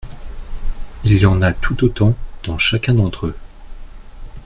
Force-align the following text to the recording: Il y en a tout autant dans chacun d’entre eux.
Il 1.03 1.15
y 1.19 1.27
en 1.27 1.43
a 1.43 1.53
tout 1.53 1.83
autant 1.83 2.15
dans 2.45 2.57
chacun 2.57 2.95
d’entre 2.95 3.27
eux. 3.27 3.35